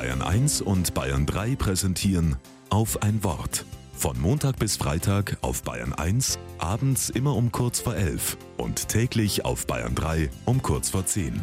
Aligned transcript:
Bayern 0.00 0.22
1 0.22 0.62
und 0.62 0.94
Bayern 0.94 1.26
3 1.26 1.56
präsentieren 1.56 2.36
auf 2.70 3.02
ein 3.02 3.22
Wort. 3.22 3.66
Von 3.92 4.18
Montag 4.18 4.58
bis 4.58 4.78
Freitag 4.78 5.36
auf 5.42 5.62
Bayern 5.62 5.92
1, 5.92 6.38
abends 6.56 7.10
immer 7.10 7.36
um 7.36 7.52
kurz 7.52 7.80
vor 7.80 7.94
11 7.94 8.38
und 8.56 8.88
täglich 8.88 9.44
auf 9.44 9.66
Bayern 9.66 9.94
3 9.94 10.30
um 10.46 10.62
kurz 10.62 10.88
vor 10.88 11.04
10. 11.04 11.42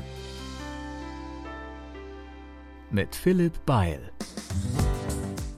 Mit 2.89 3.15
Philipp 3.15 3.63
Beil. 3.67 4.12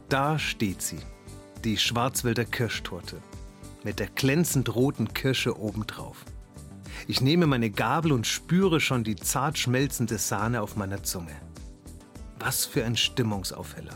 Da 0.09 0.37
steht 0.37 0.81
sie, 0.81 0.99
die 1.63 1.77
Schwarzwälder 1.77 2.43
Kirschtorte, 2.43 3.21
mit 3.85 3.99
der 3.99 4.07
glänzend 4.07 4.75
roten 4.75 5.13
Kirsche 5.13 5.57
obendrauf. 5.57 6.25
Ich 7.07 7.21
nehme 7.21 7.47
meine 7.47 7.69
Gabel 7.69 8.11
und 8.11 8.27
spüre 8.27 8.81
schon 8.81 9.05
die 9.05 9.15
zart 9.15 9.57
schmelzende 9.57 10.17
Sahne 10.17 10.61
auf 10.61 10.75
meiner 10.75 11.01
Zunge. 11.01 11.37
Was 12.39 12.65
für 12.65 12.85
ein 12.85 12.95
Stimmungsaufheller. 12.95 13.95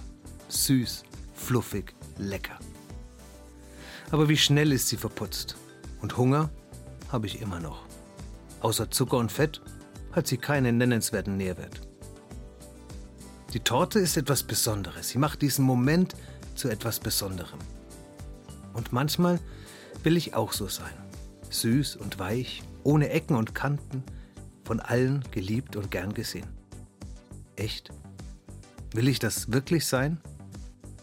Süß, 0.50 1.04
fluffig, 1.34 1.96
lecker. 2.18 2.60
Aber 4.12 4.30
wie 4.30 4.38
schnell 4.38 4.72
ist 4.72 4.90
sie 4.90 4.98
verputzt. 4.98 5.56
Und 6.02 6.18
Hunger 6.18 6.50
habe 7.12 7.26
ich 7.26 7.42
immer 7.42 7.60
noch. 7.60 7.86
Außer 8.60 8.92
Zucker 8.92 9.18
und 9.18 9.32
Fett 9.32 9.62
hat 10.12 10.28
sie 10.28 10.38
keinen 10.38 10.78
nennenswerten 10.78 11.38
Nährwert. 11.38 11.82
Die 13.54 13.60
Torte 13.60 14.00
ist 14.00 14.18
etwas 14.18 14.44
Besonderes. 14.44 15.10
Sie 15.10 15.20
macht 15.20 15.42
diesen 15.42 15.64
Moment 15.64 16.16
zu 16.56 16.70
etwas 16.70 17.00
Besonderem. 17.00 17.60
Und 18.74 18.92
manchmal 18.92 19.40
will 20.04 20.18
ich 20.18 20.36
auch 20.36 20.54
so 20.54 20.68
sein. 20.68 20.94
Süß 21.50 21.96
und 21.96 22.20
weich, 22.20 22.64
ohne 22.84 23.10
Ecken 23.10 23.36
und 23.36 23.56
Kanten, 23.56 24.04
von 24.64 24.80
allen 24.80 25.24
geliebt 25.32 25.76
und 25.76 25.92
gern 25.92 26.14
gesehen. 26.14 26.48
Echt? 27.56 27.92
Will 28.94 29.08
ich 29.08 29.18
das 29.18 29.52
wirklich 29.52 29.88
sein? 29.88 30.20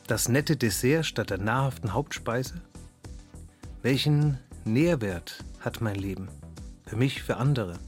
Das 0.06 0.28
nette 0.28 0.56
Dessert 0.56 1.06
statt 1.06 1.30
der 1.30 1.38
nahrhaften 1.38 1.92
Hauptspeise? 1.92 2.60
Welchen 3.82 4.38
Nährwert 4.64 5.44
hat 5.58 5.80
mein 5.80 5.96
Leben? 5.96 6.28
Für 6.86 6.94
mich, 6.94 7.20
für 7.24 7.36
andere? 7.36 7.80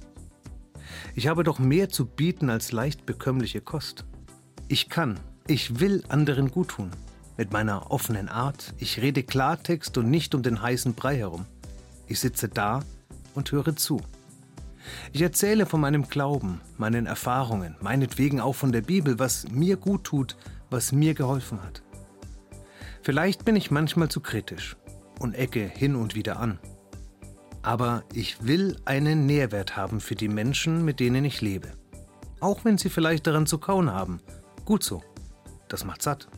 Ich 1.14 1.28
habe 1.28 1.44
doch 1.44 1.60
mehr 1.60 1.88
zu 1.88 2.06
bieten 2.06 2.50
als 2.50 2.72
leicht 2.72 3.06
bekömmliche 3.06 3.60
Kost. 3.60 4.04
Ich 4.66 4.88
kann, 4.88 5.20
ich 5.46 5.78
will 5.78 6.02
anderen 6.08 6.50
guttun. 6.50 6.90
Mit 7.36 7.52
meiner 7.52 7.92
offenen 7.92 8.28
Art. 8.28 8.74
Ich 8.78 9.00
rede 9.00 9.22
Klartext 9.22 9.96
und 9.98 10.10
nicht 10.10 10.34
um 10.34 10.42
den 10.42 10.60
heißen 10.60 10.94
Brei 10.94 11.16
herum. 11.16 11.46
Ich 12.08 12.18
sitze 12.18 12.48
da 12.48 12.82
und 13.34 13.52
höre 13.52 13.77
zu. 13.77 14.00
Ich 15.12 15.22
erzähle 15.22 15.66
von 15.66 15.80
meinem 15.80 16.08
Glauben, 16.08 16.60
meinen 16.76 17.06
Erfahrungen, 17.06 17.76
meinetwegen 17.80 18.40
auch 18.40 18.54
von 18.54 18.72
der 18.72 18.82
Bibel, 18.82 19.18
was 19.18 19.48
mir 19.48 19.76
gut 19.76 20.04
tut, 20.04 20.36
was 20.70 20.92
mir 20.92 21.14
geholfen 21.14 21.62
hat. 21.62 21.82
Vielleicht 23.02 23.44
bin 23.44 23.56
ich 23.56 23.70
manchmal 23.70 24.08
zu 24.08 24.20
kritisch 24.20 24.76
und 25.18 25.34
ecke 25.34 25.60
hin 25.66 25.96
und 25.96 26.14
wieder 26.14 26.38
an. 26.38 26.58
Aber 27.62 28.04
ich 28.12 28.44
will 28.44 28.76
einen 28.84 29.26
Nährwert 29.26 29.76
haben 29.76 30.00
für 30.00 30.14
die 30.14 30.28
Menschen, 30.28 30.84
mit 30.84 31.00
denen 31.00 31.24
ich 31.24 31.40
lebe. 31.40 31.68
Auch 32.40 32.64
wenn 32.64 32.78
sie 32.78 32.90
vielleicht 32.90 33.27
daran 33.27 33.46
zu 33.46 33.58
kauen 33.58 33.90
haben. 33.90 34.20
Gut 34.64 34.82
so. 34.82 35.02
Das 35.68 35.84
macht 35.84 36.02
satt. 36.02 36.28